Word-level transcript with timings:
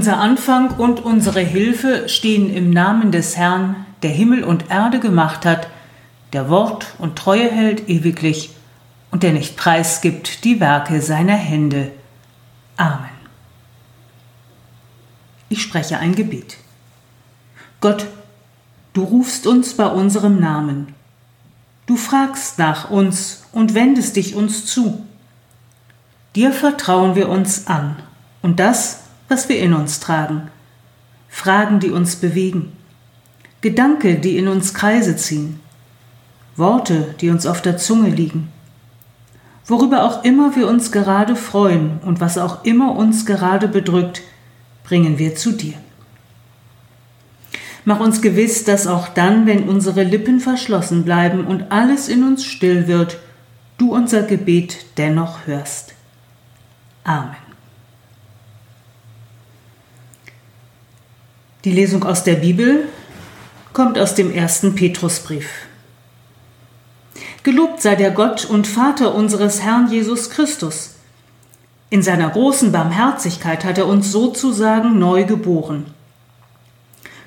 Unser 0.00 0.16
Anfang 0.16 0.70
und 0.78 1.04
unsere 1.04 1.40
Hilfe 1.40 2.08
stehen 2.08 2.48
im 2.54 2.70
Namen 2.70 3.12
des 3.12 3.36
Herrn, 3.36 3.84
der 4.02 4.08
Himmel 4.08 4.44
und 4.44 4.70
Erde 4.70 4.98
gemacht 4.98 5.44
hat, 5.44 5.68
der 6.32 6.48
Wort 6.48 6.94
und 6.96 7.16
Treue 7.16 7.50
hält 7.50 7.86
ewiglich 7.86 8.56
und 9.10 9.22
der 9.22 9.34
nicht 9.34 9.58
preisgibt 9.58 10.44
die 10.44 10.58
Werke 10.58 11.02
seiner 11.02 11.34
Hände. 11.34 11.92
Amen. 12.78 13.10
Ich 15.50 15.60
spreche 15.60 15.98
ein 15.98 16.14
Gebet. 16.14 16.56
Gott, 17.82 18.06
du 18.94 19.04
rufst 19.04 19.46
uns 19.46 19.76
bei 19.76 19.86
unserem 19.86 20.40
Namen. 20.40 20.94
Du 21.84 21.96
fragst 21.96 22.58
nach 22.58 22.88
uns 22.90 23.44
und 23.52 23.74
wendest 23.74 24.16
dich 24.16 24.34
uns 24.34 24.64
zu. 24.64 25.04
Dir 26.36 26.52
vertrauen 26.52 27.16
wir 27.16 27.28
uns 27.28 27.66
an 27.66 27.96
und 28.40 28.60
das, 28.60 29.00
was 29.30 29.48
wir 29.48 29.60
in 29.60 29.72
uns 29.72 30.00
tragen. 30.00 30.50
Fragen, 31.28 31.78
die 31.78 31.90
uns 31.90 32.16
bewegen. 32.16 32.72
Gedanke, 33.60 34.16
die 34.16 34.36
in 34.36 34.48
uns 34.48 34.74
Kreise 34.74 35.16
ziehen. 35.16 35.60
Worte, 36.56 37.14
die 37.20 37.30
uns 37.30 37.46
auf 37.46 37.62
der 37.62 37.78
Zunge 37.78 38.10
liegen. 38.10 38.48
Worüber 39.66 40.02
auch 40.02 40.24
immer 40.24 40.56
wir 40.56 40.66
uns 40.66 40.90
gerade 40.90 41.36
freuen 41.36 42.00
und 42.04 42.20
was 42.20 42.38
auch 42.38 42.64
immer 42.64 42.96
uns 42.96 43.24
gerade 43.24 43.68
bedrückt, 43.68 44.22
bringen 44.82 45.18
wir 45.18 45.36
zu 45.36 45.52
dir. 45.52 45.74
Mach 47.84 48.00
uns 48.00 48.20
gewiss, 48.20 48.64
dass 48.64 48.88
auch 48.88 49.08
dann, 49.08 49.46
wenn 49.46 49.68
unsere 49.68 50.02
Lippen 50.02 50.40
verschlossen 50.40 51.04
bleiben 51.04 51.46
und 51.46 51.70
alles 51.70 52.08
in 52.08 52.24
uns 52.24 52.44
still 52.44 52.88
wird, 52.88 53.18
du 53.78 53.94
unser 53.94 54.22
Gebet 54.22 54.86
dennoch 54.98 55.46
hörst. 55.46 55.94
Amen. 57.04 57.39
Die 61.64 61.72
Lesung 61.72 62.04
aus 62.04 62.24
der 62.24 62.36
Bibel 62.36 62.88
kommt 63.74 63.98
aus 63.98 64.14
dem 64.14 64.32
ersten 64.32 64.74
Petrusbrief. 64.74 65.46
Gelobt 67.42 67.82
sei 67.82 67.96
der 67.96 68.12
Gott 68.12 68.46
und 68.46 68.66
Vater 68.66 69.14
unseres 69.14 69.60
Herrn 69.60 69.90
Jesus 69.90 70.30
Christus. 70.30 70.94
In 71.90 72.02
seiner 72.02 72.30
großen 72.30 72.72
Barmherzigkeit 72.72 73.66
hat 73.66 73.76
er 73.76 73.86
uns 73.86 74.10
sozusagen 74.10 74.98
neu 74.98 75.24
geboren. 75.24 75.84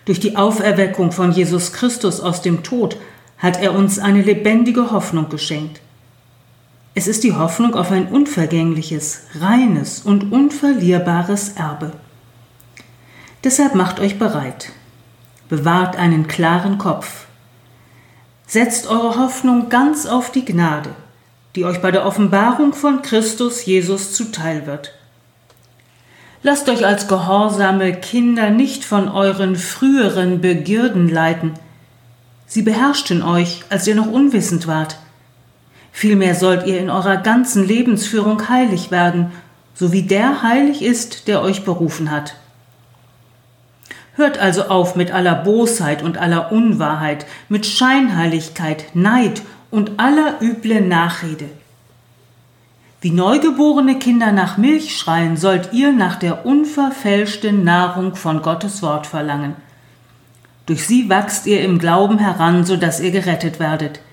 Durch 0.05 0.19
die 0.19 0.35
Auferweckung 0.35 1.11
von 1.11 1.31
Jesus 1.31 1.71
Christus 1.71 2.19
aus 2.19 2.41
dem 2.41 2.63
Tod 2.63 2.97
hat 3.37 3.61
er 3.61 3.75
uns 3.75 3.99
eine 3.99 4.23
lebendige 4.23 4.89
Hoffnung 4.89 5.29
geschenkt. 5.29 5.79
Es 6.95 7.07
ist 7.07 7.23
die 7.23 7.35
Hoffnung 7.35 7.75
auf 7.75 7.91
ein 7.91 8.07
unvergängliches, 8.07 9.21
reines 9.39 9.99
und 9.99 10.31
unverlierbares 10.31 11.49
Erbe. 11.49 11.91
Deshalb 13.44 13.75
macht 13.75 13.99
euch 13.99 14.17
bereit. 14.17 14.69
Bewahrt 15.49 15.97
einen 15.97 16.27
klaren 16.27 16.77
Kopf. 16.77 17.25
Setzt 18.47 18.88
eure 18.88 19.17
Hoffnung 19.17 19.67
ganz 19.67 20.05
auf 20.05 20.31
die 20.31 20.45
Gnade, 20.45 20.91
die 21.55 21.66
euch 21.66 21.81
bei 21.81 21.91
der 21.91 22.05
Offenbarung 22.05 22.73
von 22.73 23.02
Christus 23.02 23.66
Jesus 23.66 24.13
zuteil 24.13 24.66
wird. 24.66 24.94
Lasst 26.41 26.69
euch 26.69 26.85
als 26.85 27.08
gehorsame 27.09 27.94
Kinder 27.94 28.50
nicht 28.50 28.85
von 28.85 29.09
euren 29.09 29.57
früheren 29.57 30.39
Begierden 30.39 31.09
leiten. 31.09 31.53
Sie 32.47 32.62
beherrschten 32.62 33.23
euch, 33.23 33.63
als 33.69 33.88
ihr 33.88 33.96
noch 33.96 34.07
unwissend 34.07 34.67
wart. 34.67 34.97
Vielmehr 35.91 36.35
sollt 36.35 36.66
ihr 36.66 36.79
in 36.79 36.90
eurer 36.90 37.17
ganzen 37.17 37.67
Lebensführung 37.67 38.47
heilig 38.47 38.90
werden, 38.90 39.31
so 39.73 39.91
wie 39.91 40.03
der 40.03 40.44
heilig 40.44 40.81
ist, 40.81 41.28
der 41.28 41.41
euch 41.41 41.66
berufen 41.66 42.09
hat. 42.09 42.35
Hört 44.16 44.38
also 44.38 44.63
auf 44.63 44.96
mit 44.96 45.12
aller 45.12 45.35
Bosheit 45.35 46.03
und 46.03 46.18
aller 46.18 46.51
Unwahrheit, 46.51 47.25
mit 47.50 47.66
Scheinheiligkeit, 47.66 48.96
Neid 48.96 49.41
und 49.72 50.00
aller 50.00 50.41
üble 50.41 50.81
Nachrede. 50.81 51.50
Wie 53.02 53.12
neugeborene 53.12 54.00
Kinder 54.00 54.31
nach 54.31 54.57
Milch 54.57 54.97
schreien, 54.97 55.35
sollt 55.35 55.73
ihr 55.73 55.91
nach 55.91 56.16
der 56.16 56.46
unverfälschten 56.46 57.63
Nahrung 57.63 58.16
von 58.16 58.41
Gottes 58.41 58.81
Wort 58.81 59.07
verlangen. 59.07 59.56
Durch 60.68 60.85
sie 60.85 61.09
wachst 61.09 61.46
ihr 61.47 61.62
im 61.62 61.79
Glauben 61.79 62.19
heran, 62.19 62.63
so 62.63 62.78
dass 62.78 63.00
ihr 63.00 63.12
gerettet 63.12 63.59
werdet– 63.59 64.00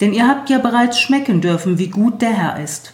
denn 0.00 0.12
ihr 0.12 0.28
habt 0.28 0.50
ja 0.50 0.58
bereits 0.58 1.00
schmecken 1.00 1.40
dürfen, 1.40 1.78
wie 1.78 1.88
gut 1.88 2.22
der 2.22 2.32
Herr 2.32 2.62
ist. 2.62 2.92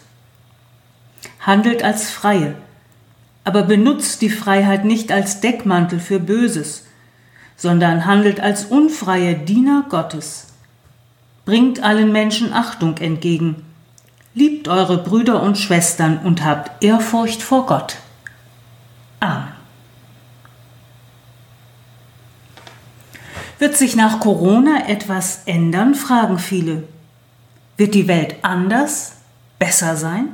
Handelt 1.39 1.83
als 1.83 2.09
Freie, 2.09 2.55
aber 3.45 3.63
benutzt 3.63 4.21
die 4.21 4.29
Freiheit 4.29 4.83
nicht 4.83 5.11
als 5.11 5.39
Deckmantel 5.39 5.99
für 5.99 6.19
Böses, 6.19 6.83
sondern 7.55 8.05
handelt 8.05 8.41
als 8.41 8.65
unfreie 8.65 9.35
Diener 9.35 9.85
Gottes. 9.87 10.47
Bringt 11.45 11.81
allen 11.81 12.11
Menschen 12.11 12.51
Achtung 12.51 12.97
entgegen, 12.97 13.63
liebt 14.33 14.67
eure 14.67 14.97
Brüder 14.97 15.41
und 15.41 15.57
Schwestern 15.57 16.17
und 16.17 16.43
habt 16.43 16.83
Ehrfurcht 16.83 17.41
vor 17.41 17.67
Gott. 17.67 17.97
Amen. 19.19 19.53
Wird 23.59 23.77
sich 23.77 23.95
nach 23.95 24.19
Corona 24.19 24.89
etwas 24.89 25.43
ändern, 25.45 25.95
fragen 25.95 26.39
viele. 26.39 26.83
Wird 27.77 27.93
die 27.93 28.07
Welt 28.07 28.35
anders, 28.41 29.13
besser 29.59 29.95
sein? 29.95 30.29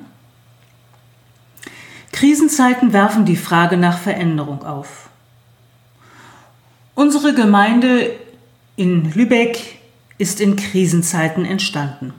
Krisenzeiten 2.51 2.91
werfen 2.91 3.23
die 3.23 3.37
Frage 3.37 3.77
nach 3.77 3.97
Veränderung 3.97 4.65
auf. 4.65 5.09
Unsere 6.95 7.33
Gemeinde 7.33 8.11
in 8.75 9.09
Lübeck 9.13 9.79
ist 10.17 10.41
in 10.41 10.57
Krisenzeiten 10.57 11.45
entstanden. 11.45 12.11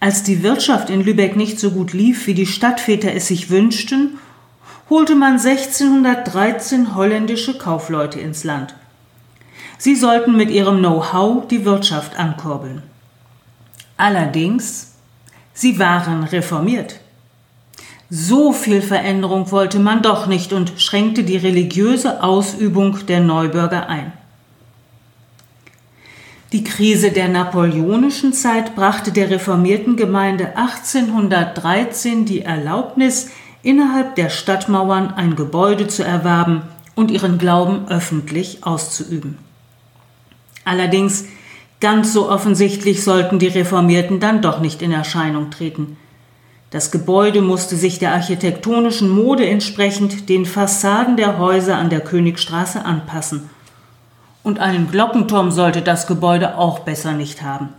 Als 0.00 0.24
die 0.24 0.42
Wirtschaft 0.42 0.90
in 0.90 1.04
Lübeck 1.04 1.36
nicht 1.36 1.60
so 1.60 1.70
gut 1.70 1.92
lief, 1.92 2.26
wie 2.26 2.34
die 2.34 2.46
Stadtväter 2.46 3.14
es 3.14 3.28
sich 3.28 3.50
wünschten, 3.50 4.18
holte 4.90 5.14
man 5.14 5.34
1613 5.34 6.96
holländische 6.96 7.56
Kaufleute 7.56 8.18
ins 8.18 8.42
Land. 8.42 8.74
Sie 9.78 9.94
sollten 9.94 10.36
mit 10.36 10.50
ihrem 10.50 10.78
Know-how 10.78 11.46
die 11.46 11.64
Wirtschaft 11.64 12.18
ankurbeln. 12.18 12.82
Allerdings, 13.96 14.94
sie 15.54 15.78
waren 15.78 16.24
reformiert. 16.24 16.98
So 18.10 18.52
viel 18.52 18.80
Veränderung 18.80 19.50
wollte 19.50 19.78
man 19.78 20.02
doch 20.02 20.26
nicht 20.26 20.52
und 20.52 20.72
schränkte 20.80 21.24
die 21.24 21.36
religiöse 21.36 22.22
Ausübung 22.22 23.06
der 23.06 23.20
Neubürger 23.20 23.88
ein. 23.88 24.12
Die 26.52 26.64
Krise 26.64 27.10
der 27.10 27.28
napoleonischen 27.28 28.32
Zeit 28.32 28.74
brachte 28.74 29.12
der 29.12 29.28
reformierten 29.28 29.96
Gemeinde 29.96 30.56
1813 30.56 32.24
die 32.24 32.40
Erlaubnis, 32.40 33.30
innerhalb 33.62 34.14
der 34.14 34.30
Stadtmauern 34.30 35.12
ein 35.12 35.36
Gebäude 35.36 35.88
zu 35.88 36.02
erwerben 36.02 36.62
und 36.94 37.10
ihren 37.10 37.36
Glauben 37.36 37.88
öffentlich 37.88 38.64
auszuüben. 38.64 39.36
Allerdings 40.64 41.26
Ganz 41.80 42.12
so 42.12 42.28
offensichtlich 42.28 43.04
sollten 43.04 43.38
die 43.38 43.46
Reformierten 43.46 44.18
dann 44.18 44.42
doch 44.42 44.58
nicht 44.58 44.82
in 44.82 44.90
Erscheinung 44.90 45.50
treten. 45.50 45.96
Das 46.70 46.90
Gebäude 46.90 47.40
musste 47.40 47.76
sich 47.76 47.98
der 47.98 48.12
architektonischen 48.12 49.08
Mode 49.08 49.48
entsprechend 49.48 50.28
den 50.28 50.44
Fassaden 50.44 51.16
der 51.16 51.38
Häuser 51.38 51.76
an 51.76 51.88
der 51.88 52.00
Königstraße 52.00 52.84
anpassen. 52.84 53.48
Und 54.42 54.58
einen 54.58 54.90
Glockenturm 54.90 55.50
sollte 55.50 55.80
das 55.80 56.06
Gebäude 56.06 56.58
auch 56.58 56.80
besser 56.80 57.12
nicht 57.12 57.42
haben. 57.42 57.70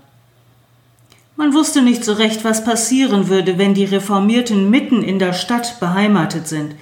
Man 1.35 1.53
wusste 1.53 1.81
nicht 1.81 2.03
so 2.03 2.13
recht, 2.13 2.43
was 2.43 2.65
passieren 2.65 3.29
würde, 3.29 3.57
wenn 3.57 3.73
die 3.73 3.85
Reformierten 3.85 4.69
mitten 4.69 5.03
in 5.03 5.19
der 5.19 5.33
Stadt 5.33 5.79
beheimatet 5.79 6.47
sind. 6.47 6.75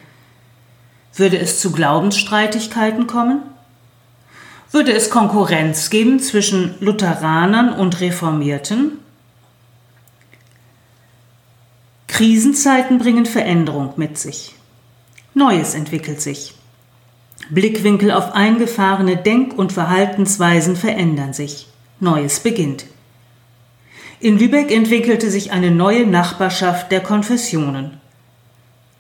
Würde 1.14 1.38
es 1.38 1.60
zu 1.60 1.72
Glaubensstreitigkeiten 1.72 3.06
kommen? 3.06 3.42
Würde 4.72 4.94
es 4.94 5.10
Konkurrenz 5.10 5.90
geben 5.90 6.20
zwischen 6.20 6.76
Lutheranern 6.80 7.72
und 7.72 8.00
Reformierten? 8.02 9.00
Krisenzeiten 12.08 12.98
bringen 12.98 13.26
Veränderung 13.26 13.94
mit 13.98 14.18
sich. 14.18 14.56
Neues 15.34 15.76
entwickelt 15.76 16.22
sich. 16.22 16.54
Blickwinkel 17.50 18.12
auf 18.12 18.34
eingefahrene 18.34 19.18
Denk- 19.18 19.58
und 19.58 19.72
Verhaltensweisen 19.72 20.76
verändern 20.76 21.34
sich. 21.34 21.68
Neues 22.00 22.40
beginnt. 22.40 22.86
In 24.20 24.40
Lübeck 24.40 24.72
entwickelte 24.72 25.30
sich 25.30 25.52
eine 25.52 25.70
neue 25.70 26.08
Nachbarschaft 26.08 26.92
der 26.92 27.02
Konfessionen. 27.02 28.00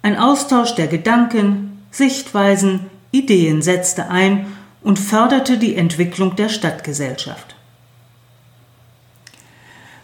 Ein 0.03 0.17
Austausch 0.17 0.75
der 0.75 0.87
Gedanken, 0.87 1.83
Sichtweisen, 1.91 2.81
Ideen 3.11 3.61
setzte 3.61 4.09
ein 4.09 4.45
und 4.83 4.99
förderte 4.99 5.57
die 5.57 5.75
Entwicklung 5.75 6.35
der 6.35 6.49
Stadtgesellschaft. 6.49 7.55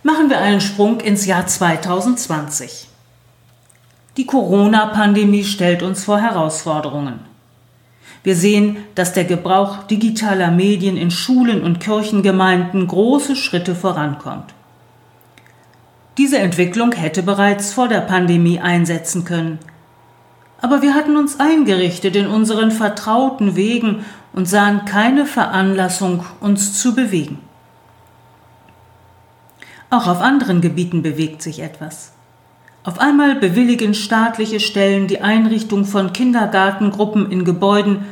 Machen 0.01 0.29
wir 0.29 0.39
einen 0.39 0.61
Sprung 0.61 0.99
ins 0.99 1.25
Jahr 1.25 1.47
2020. 1.47 2.89
Die 4.17 4.27
Corona-Pandemie 4.27 5.43
stellt 5.43 5.81
uns 5.81 6.03
vor 6.03 6.19
Herausforderungen. 6.19 7.19
Wir 8.23 8.35
sehen, 8.35 8.77
dass 8.93 9.13
der 9.13 9.25
Gebrauch 9.25 9.83
digitaler 9.83 10.51
Medien 10.51 10.97
in 10.97 11.09
Schulen 11.09 11.63
und 11.63 11.79
Kirchengemeinden 11.79 12.87
große 12.87 13.35
Schritte 13.35 13.75
vorankommt. 13.75 14.53
Diese 16.19 16.37
Entwicklung 16.37 16.91
hätte 16.91 17.23
bereits 17.23 17.73
vor 17.73 17.87
der 17.87 18.01
Pandemie 18.01 18.59
einsetzen 18.59 19.25
können. 19.25 19.57
Aber 20.61 20.83
wir 20.83 20.93
hatten 20.93 21.17
uns 21.17 21.39
eingerichtet 21.39 22.15
in 22.15 22.27
unseren 22.27 22.69
vertrauten 22.71 23.55
Wegen 23.55 24.05
und 24.31 24.47
sahen 24.47 24.85
keine 24.85 25.25
Veranlassung, 25.25 26.23
uns 26.39 26.79
zu 26.79 26.93
bewegen. 26.93 27.39
Auch 29.89 30.07
auf 30.07 30.21
anderen 30.21 30.61
Gebieten 30.61 31.01
bewegt 31.01 31.41
sich 31.41 31.59
etwas. 31.61 32.13
Auf 32.83 32.99
einmal 32.99 33.35
bewilligen 33.35 33.93
staatliche 33.93 34.59
Stellen 34.59 35.07
die 35.07 35.21
Einrichtung 35.21 35.85
von 35.85 36.11
Kindergartengruppen 36.11 37.31
in 37.31 37.45
Gebäuden, 37.45 38.05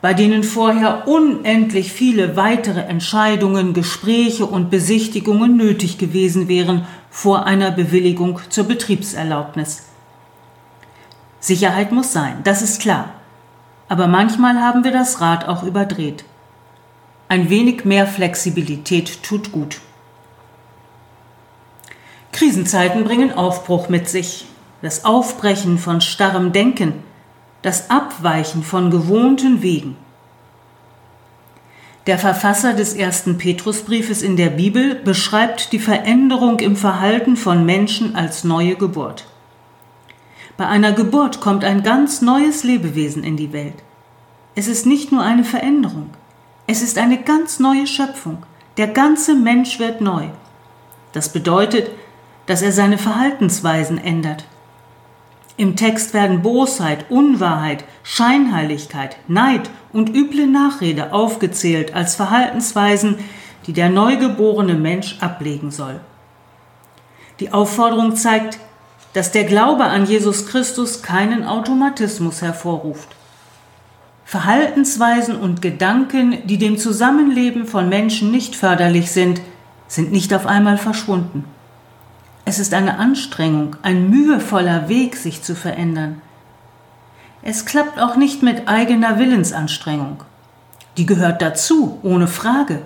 bei 0.00 0.12
denen 0.12 0.42
vorher 0.42 1.06
unendlich 1.06 1.92
viele 1.92 2.36
weitere 2.36 2.80
Entscheidungen, 2.80 3.74
Gespräche 3.74 4.46
und 4.46 4.70
Besichtigungen 4.70 5.56
nötig 5.56 5.98
gewesen 5.98 6.48
wären 6.48 6.86
vor 7.10 7.46
einer 7.46 7.70
Bewilligung 7.70 8.40
zur 8.48 8.64
Betriebserlaubnis. 8.64 9.84
Sicherheit 11.40 11.92
muss 11.92 12.12
sein, 12.12 12.38
das 12.42 12.62
ist 12.62 12.80
klar. 12.80 13.10
Aber 13.88 14.08
manchmal 14.08 14.60
haben 14.60 14.82
wir 14.82 14.92
das 14.92 15.20
Rad 15.20 15.48
auch 15.48 15.62
überdreht. 15.62 16.24
Ein 17.28 17.50
wenig 17.50 17.84
mehr 17.84 18.06
Flexibilität 18.06 19.22
tut 19.22 19.52
gut. 19.52 19.80
Krisenzeiten 22.38 23.02
bringen 23.02 23.32
Aufbruch 23.32 23.88
mit 23.88 24.08
sich, 24.08 24.46
das 24.80 25.04
Aufbrechen 25.04 25.76
von 25.76 26.00
starrem 26.00 26.52
Denken, 26.52 26.92
das 27.62 27.90
Abweichen 27.90 28.62
von 28.62 28.92
gewohnten 28.92 29.60
Wegen. 29.60 29.96
Der 32.06 32.16
Verfasser 32.16 32.74
des 32.74 32.94
ersten 32.94 33.38
Petrusbriefes 33.38 34.22
in 34.22 34.36
der 34.36 34.50
Bibel 34.50 34.94
beschreibt 34.94 35.72
die 35.72 35.80
Veränderung 35.80 36.60
im 36.60 36.76
Verhalten 36.76 37.36
von 37.36 37.66
Menschen 37.66 38.14
als 38.14 38.44
neue 38.44 38.76
Geburt. 38.76 39.26
Bei 40.56 40.68
einer 40.68 40.92
Geburt 40.92 41.40
kommt 41.40 41.64
ein 41.64 41.82
ganz 41.82 42.22
neues 42.22 42.62
Lebewesen 42.62 43.24
in 43.24 43.36
die 43.36 43.52
Welt. 43.52 43.82
Es 44.54 44.68
ist 44.68 44.86
nicht 44.86 45.10
nur 45.10 45.22
eine 45.22 45.42
Veränderung, 45.42 46.10
es 46.68 46.82
ist 46.82 46.98
eine 46.98 47.20
ganz 47.20 47.58
neue 47.58 47.88
Schöpfung. 47.88 48.44
Der 48.76 48.86
ganze 48.86 49.34
Mensch 49.34 49.80
wird 49.80 50.00
neu. 50.00 50.28
Das 51.12 51.32
bedeutet, 51.32 51.90
dass 52.48 52.62
er 52.62 52.72
seine 52.72 52.98
Verhaltensweisen 52.98 53.98
ändert. 53.98 54.44
Im 55.58 55.76
Text 55.76 56.14
werden 56.14 56.40
Bosheit, 56.42 57.10
Unwahrheit, 57.10 57.84
Scheinheiligkeit, 58.02 59.16
Neid 59.28 59.68
und 59.92 60.08
üble 60.14 60.46
Nachrede 60.46 61.12
aufgezählt 61.12 61.94
als 61.94 62.14
Verhaltensweisen, 62.14 63.16
die 63.66 63.72
der 63.74 63.90
neugeborene 63.90 64.74
Mensch 64.74 65.18
ablegen 65.20 65.70
soll. 65.70 66.00
Die 67.38 67.52
Aufforderung 67.52 68.16
zeigt, 68.16 68.58
dass 69.12 69.30
der 69.30 69.44
Glaube 69.44 69.84
an 69.84 70.06
Jesus 70.06 70.46
Christus 70.46 71.02
keinen 71.02 71.44
Automatismus 71.44 72.40
hervorruft. 72.40 73.08
Verhaltensweisen 74.24 75.36
und 75.36 75.60
Gedanken, 75.60 76.38
die 76.46 76.58
dem 76.58 76.78
Zusammenleben 76.78 77.66
von 77.66 77.88
Menschen 77.88 78.30
nicht 78.30 78.56
förderlich 78.56 79.10
sind, 79.10 79.40
sind 79.86 80.12
nicht 80.12 80.32
auf 80.32 80.46
einmal 80.46 80.78
verschwunden. 80.78 81.44
Es 82.48 82.58
ist 82.58 82.72
eine 82.72 82.98
Anstrengung, 82.98 83.76
ein 83.82 84.08
mühevoller 84.08 84.88
Weg, 84.88 85.16
sich 85.16 85.42
zu 85.42 85.54
verändern. 85.54 86.22
Es 87.42 87.66
klappt 87.66 88.00
auch 88.00 88.16
nicht 88.16 88.42
mit 88.42 88.68
eigener 88.68 89.18
Willensanstrengung. 89.18 90.22
Die 90.96 91.04
gehört 91.04 91.42
dazu, 91.42 91.98
ohne 92.02 92.26
Frage. 92.26 92.80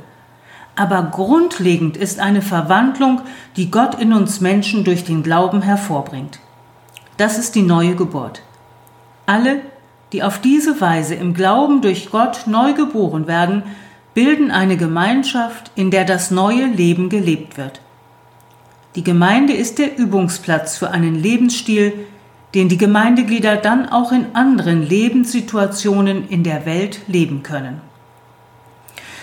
Aber 0.74 1.04
grundlegend 1.12 1.96
ist 1.96 2.18
eine 2.18 2.42
Verwandlung, 2.42 3.20
die 3.54 3.70
Gott 3.70 4.00
in 4.00 4.12
uns 4.12 4.40
Menschen 4.40 4.82
durch 4.82 5.04
den 5.04 5.22
Glauben 5.22 5.62
hervorbringt. 5.62 6.40
Das 7.16 7.38
ist 7.38 7.54
die 7.54 7.62
neue 7.62 7.94
Geburt. 7.94 8.42
Alle, 9.26 9.60
die 10.12 10.24
auf 10.24 10.40
diese 10.40 10.80
Weise 10.80 11.14
im 11.14 11.34
Glauben 11.34 11.82
durch 11.82 12.10
Gott 12.10 12.48
neu 12.48 12.72
geboren 12.72 13.28
werden, 13.28 13.62
bilden 14.12 14.50
eine 14.50 14.76
Gemeinschaft, 14.76 15.70
in 15.76 15.92
der 15.92 16.04
das 16.04 16.32
neue 16.32 16.66
Leben 16.66 17.08
gelebt 17.10 17.56
wird. 17.56 17.80
Die 18.94 19.04
Gemeinde 19.04 19.54
ist 19.54 19.78
der 19.78 19.96
Übungsplatz 19.98 20.76
für 20.76 20.90
einen 20.90 21.14
Lebensstil, 21.14 22.06
den 22.54 22.68
die 22.68 22.76
Gemeindeglieder 22.76 23.56
dann 23.56 23.88
auch 23.88 24.12
in 24.12 24.34
anderen 24.34 24.86
Lebenssituationen 24.86 26.28
in 26.28 26.44
der 26.44 26.66
Welt 26.66 27.00
leben 27.06 27.42
können. 27.42 27.80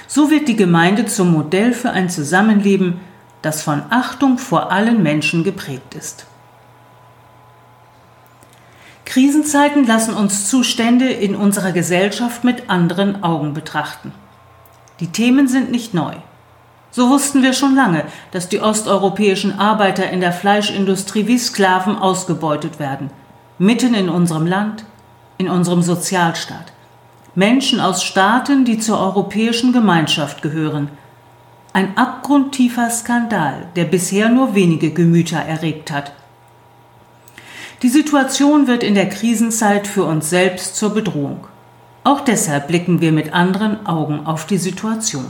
So 0.08 0.32
wird 0.32 0.48
die 0.48 0.56
Gemeinde 0.56 1.06
zum 1.06 1.32
Modell 1.32 1.74
für 1.74 1.92
ein 1.92 2.10
Zusammenleben, 2.10 3.00
das 3.44 3.62
von 3.62 3.84
Achtung 3.92 4.40
vor 4.40 4.72
allen 4.72 5.04
Menschen 5.04 5.44
geprägt 5.44 5.94
ist. 5.94 6.26
Krisenzeiten 9.06 9.86
lassen 9.86 10.16
uns 10.16 10.50
Zustände 10.50 11.10
in 11.10 11.36
unserer 11.36 11.72
Gesellschaft 11.72 12.44
mit 12.44 12.70
anderen 12.70 13.24
Augen 13.24 13.54
betrachten. 13.54 14.12
Die 15.00 15.08
Themen 15.08 15.48
sind 15.48 15.72
nicht 15.72 15.94
neu. 15.94 16.16
So 16.92 17.10
wussten 17.10 17.44
wir 17.44 17.54
schon 17.54 17.76
lange, 17.76 18.06
dass 18.32 18.50
die 18.50 18.62
osteuropäischen 18.62 19.60
Arbeiter 19.60 20.10
in 20.10 20.22
der 20.22 20.32
Fleischindustrie 20.32 21.28
wie 21.28 21.38
Sklaven 21.38 21.96
ausgebeutet 21.96 22.80
werden. 22.80 23.12
Mitten 23.60 23.94
in 23.94 24.10
unserem 24.10 24.48
Land, 24.48 24.86
in 25.38 25.50
unserem 25.50 25.82
Sozialstaat. 25.82 26.74
Menschen 27.36 27.80
aus 27.80 28.04
Staaten, 28.04 28.66
die 28.66 28.80
zur 28.80 29.00
europäischen 29.00 29.72
Gemeinschaft 29.72 30.42
gehören. 30.42 30.90
Ein 31.74 31.96
abgrundtiefer 31.96 32.90
Skandal, 32.90 33.68
der 33.76 33.86
bisher 33.86 34.30
nur 34.30 34.56
wenige 34.56 34.90
Gemüter 34.92 35.38
erregt 35.38 35.92
hat. 35.92 36.14
Die 37.84 37.90
Situation 37.90 38.68
wird 38.68 38.84
in 38.84 38.96
der 38.96 39.08
Krisenzeit 39.08 39.88
für 39.88 40.04
uns 40.04 40.30
selbst 40.30 40.76
zur 40.76 40.94
Bedrohung. 40.94 41.46
Auch 42.04 42.22
deshalb 42.22 42.68
blicken 42.68 43.00
wir 43.00 43.12
mit 43.12 43.34
anderen 43.34 43.86
Augen 43.86 44.26
auf 44.26 44.48
die 44.48 44.58
Situation. 44.58 45.30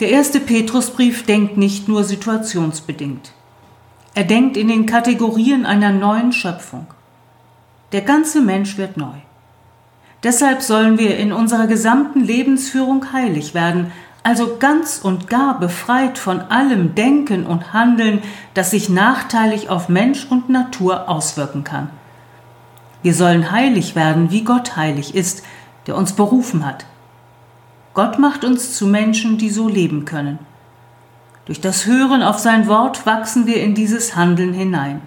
Der 0.00 0.10
erste 0.10 0.40
Petrusbrief 0.40 1.24
denkt 1.24 1.56
nicht 1.56 1.88
nur 1.88 2.04
situationsbedingt. 2.04 3.32
Er 4.14 4.24
denkt 4.24 4.56
in 4.56 4.68
den 4.68 4.84
Kategorien 4.84 5.64
einer 5.64 5.90
neuen 5.90 6.32
Schöpfung. 6.32 6.86
Der 7.92 8.02
ganze 8.02 8.42
Mensch 8.42 8.76
wird 8.76 8.96
neu. 8.98 9.14
Deshalb 10.22 10.60
sollen 10.60 10.98
wir 10.98 11.16
in 11.16 11.32
unserer 11.32 11.66
gesamten 11.66 12.20
Lebensführung 12.20 13.12
heilig 13.12 13.54
werden, 13.54 13.92
also 14.22 14.56
ganz 14.58 14.98
und 15.02 15.28
gar 15.28 15.60
befreit 15.60 16.18
von 16.18 16.40
allem 16.40 16.94
Denken 16.94 17.46
und 17.46 17.72
Handeln, 17.72 18.22
das 18.54 18.72
sich 18.72 18.88
nachteilig 18.88 19.70
auf 19.70 19.88
Mensch 19.88 20.26
und 20.28 20.50
Natur 20.50 21.08
auswirken 21.08 21.62
kann. 21.64 21.90
Wir 23.02 23.14
sollen 23.14 23.52
heilig 23.52 23.94
werden, 23.94 24.30
wie 24.30 24.42
Gott 24.42 24.76
heilig 24.76 25.14
ist, 25.14 25.42
der 25.86 25.96
uns 25.96 26.12
berufen 26.14 26.66
hat. 26.66 26.86
Gott 27.96 28.18
macht 28.18 28.44
uns 28.44 28.74
zu 28.74 28.86
Menschen, 28.86 29.38
die 29.38 29.48
so 29.48 29.70
leben 29.70 30.04
können. 30.04 30.38
Durch 31.46 31.62
das 31.62 31.86
Hören 31.86 32.22
auf 32.22 32.38
sein 32.38 32.66
Wort 32.66 33.06
wachsen 33.06 33.46
wir 33.46 33.62
in 33.62 33.74
dieses 33.74 34.14
Handeln 34.14 34.52
hinein. 34.52 35.00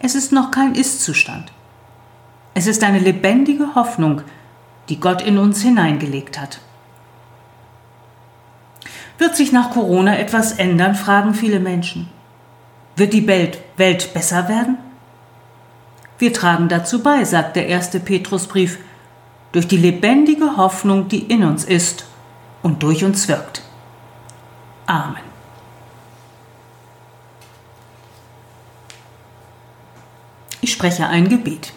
Es 0.00 0.14
ist 0.14 0.32
noch 0.32 0.50
kein 0.50 0.74
Ist-Zustand. 0.74 1.52
Es 2.54 2.66
ist 2.66 2.82
eine 2.82 3.00
lebendige 3.00 3.74
Hoffnung, 3.74 4.22
die 4.88 4.98
Gott 4.98 5.20
in 5.20 5.36
uns 5.36 5.60
hineingelegt 5.60 6.40
hat. 6.40 6.58
Wird 9.18 9.36
sich 9.36 9.52
nach 9.52 9.72
Corona 9.72 10.18
etwas 10.18 10.52
ändern, 10.52 10.94
fragen 10.94 11.34
viele 11.34 11.60
Menschen. 11.60 12.08
Wird 12.96 13.12
die 13.12 13.26
Welt, 13.26 14.14
besser 14.14 14.48
werden? 14.48 14.78
Wir 16.16 16.32
tragen 16.32 16.70
dazu 16.70 17.02
bei, 17.02 17.22
sagt 17.26 17.56
der 17.56 17.66
erste 17.66 18.00
Petrusbrief, 18.00 18.78
durch 19.52 19.68
die 19.68 19.76
lebendige 19.76 20.56
Hoffnung, 20.56 21.08
die 21.08 21.20
in 21.20 21.44
uns 21.44 21.64
ist 21.64 22.06
und 22.62 22.82
durch 22.82 23.04
uns 23.04 23.28
wirkt. 23.28 23.62
Amen. 24.86 25.22
Ich 30.60 30.72
spreche 30.72 31.06
ein 31.06 31.28
Gebet. 31.28 31.72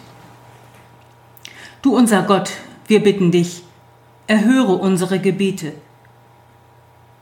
Du 1.82 1.94
unser 1.94 2.22
Gott, 2.22 2.52
wir 2.86 3.02
bitten 3.02 3.30
dich, 3.30 3.62
erhöre 4.26 4.74
unsere 4.74 5.18
Gebete. 5.18 5.72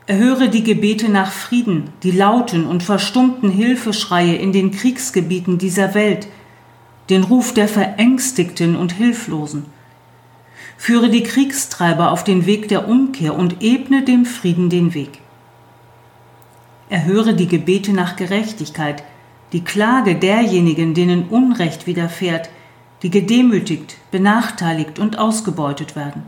Erhöre 0.06 0.50
die 0.50 0.62
Gebete 0.62 1.08
nach 1.08 1.32
Frieden, 1.32 1.90
die 2.02 2.10
lauten 2.10 2.66
und 2.66 2.82
verstummten 2.82 3.50
Hilfeschreie 3.50 4.36
in 4.36 4.52
den 4.52 4.70
Kriegsgebieten 4.70 5.56
dieser 5.56 5.94
Welt, 5.94 6.28
den 7.08 7.24
Ruf 7.24 7.54
der 7.54 7.68
Verängstigten 7.68 8.76
und 8.76 8.92
Hilflosen 8.92 9.73
Führe 10.76 11.08
die 11.08 11.22
Kriegstreiber 11.22 12.10
auf 12.10 12.24
den 12.24 12.46
Weg 12.46 12.68
der 12.68 12.88
Umkehr 12.88 13.34
und 13.34 13.62
ebne 13.62 14.02
dem 14.02 14.26
Frieden 14.26 14.70
den 14.70 14.94
Weg. 14.94 15.20
Erhöre 16.90 17.34
die 17.34 17.48
Gebete 17.48 17.92
nach 17.92 18.16
Gerechtigkeit, 18.16 19.02
die 19.52 19.64
Klage 19.64 20.16
derjenigen, 20.16 20.94
denen 20.94 21.28
Unrecht 21.28 21.86
widerfährt, 21.86 22.50
die 23.02 23.10
gedemütigt, 23.10 23.96
benachteiligt 24.10 24.98
und 24.98 25.18
ausgebeutet 25.18 25.96
werden. 25.96 26.22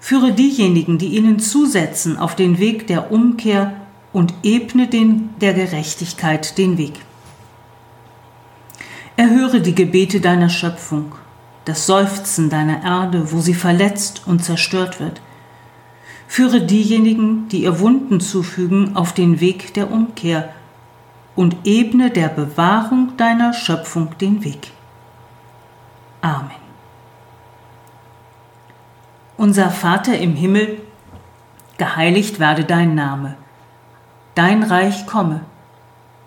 Führe 0.00 0.32
diejenigen, 0.32 0.98
die 0.98 1.08
ihnen 1.08 1.38
zusetzen, 1.38 2.16
auf 2.16 2.34
den 2.34 2.58
Weg 2.58 2.86
der 2.86 3.12
Umkehr 3.12 3.72
und 4.12 4.34
ebne 4.42 4.88
den 4.88 5.30
der 5.40 5.54
Gerechtigkeit 5.54 6.58
den 6.58 6.78
Weg. 6.78 6.94
Erhöre 9.16 9.60
die 9.60 9.74
Gebete 9.74 10.20
deiner 10.20 10.48
Schöpfung, 10.48 11.12
das 11.64 11.86
Seufzen 11.86 12.50
deiner 12.50 12.82
Erde, 12.82 13.32
wo 13.32 13.40
sie 13.40 13.54
verletzt 13.54 14.22
und 14.26 14.44
zerstört 14.44 15.00
wird. 15.00 15.20
Führe 16.26 16.62
diejenigen, 16.62 17.48
die 17.48 17.64
ihr 17.64 17.80
Wunden 17.80 18.20
zufügen, 18.20 18.96
auf 18.96 19.12
den 19.12 19.40
Weg 19.40 19.74
der 19.74 19.90
Umkehr 19.90 20.50
und 21.36 21.56
ebne 21.64 22.10
der 22.10 22.28
Bewahrung 22.28 23.16
deiner 23.16 23.52
Schöpfung 23.52 24.16
den 24.18 24.44
Weg. 24.44 24.72
Amen. 26.20 26.50
Unser 29.36 29.70
Vater 29.70 30.18
im 30.18 30.34
Himmel, 30.36 30.82
geheiligt 31.78 32.40
werde 32.40 32.64
dein 32.64 32.94
Name, 32.94 33.36
dein 34.34 34.62
Reich 34.62 35.06
komme, 35.06 35.40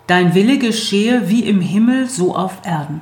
dein 0.07 0.33
Wille 0.33 0.57
geschehe 0.57 1.29
wie 1.29 1.43
im 1.43 1.61
Himmel 1.61 2.09
so 2.09 2.35
auf 2.35 2.57
Erden. 2.65 3.01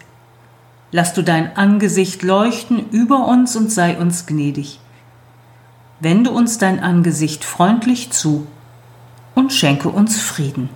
Lass 0.91 1.13
du 1.13 1.23
dein 1.23 1.55
Angesicht 1.55 2.21
leuchten 2.21 2.89
über 2.89 3.27
uns 3.27 3.55
und 3.55 3.71
sei 3.71 3.97
uns 3.97 4.25
gnädig. 4.25 4.79
Wende 6.01 6.31
uns 6.31 6.57
dein 6.57 6.79
Angesicht 6.81 7.43
freundlich 7.45 8.11
zu 8.11 8.47
und 9.35 9.53
schenke 9.53 9.89
uns 9.89 10.19
Frieden. 10.19 10.69